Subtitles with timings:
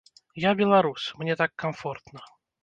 [0.43, 2.25] Я беларус, мне так камфортна.